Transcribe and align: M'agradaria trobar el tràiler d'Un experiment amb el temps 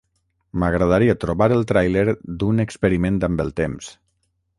M'agradaria 0.61 1.15
trobar 1.23 1.47
el 1.57 1.61
tràiler 1.71 2.05
d'Un 2.45 2.63
experiment 2.65 3.21
amb 3.29 3.45
el 3.45 3.53
temps 3.61 3.93